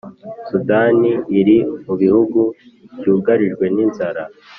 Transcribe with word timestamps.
Sudani 0.47 1.11
iri 1.39 1.57
mu 1.85 1.93
bihugu 2.01 2.39
by’ 2.97 3.05
ugarijwe 3.13 3.65
n’ 3.75 3.77
inzara 3.85 4.21